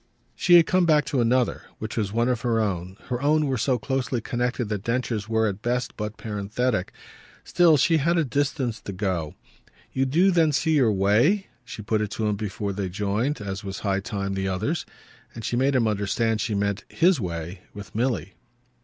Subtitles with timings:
[0.33, 3.55] She had come back to another, which was one of her own; her own were
[3.59, 6.91] so closely connected that Densher's were at best but parenthetic.
[7.43, 9.35] Still she had a distance to go.
[9.93, 13.63] "You do then see your way?" She put it to him before they joined as
[13.63, 14.87] was high time the others.
[15.35, 18.33] And she made him understand she meant his way with Milly.